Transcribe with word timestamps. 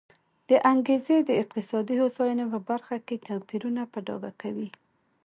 دا 0.49 0.57
انګېزې 0.71 1.17
د 1.23 1.31
اقتصادي 1.41 1.95
هوساینې 2.01 2.45
په 2.53 2.59
برخه 2.69 2.95
کې 3.07 3.23
توپیرونه 3.27 3.81
په 3.93 3.99
ډاګه 4.07 4.31
کوي. 4.41 4.69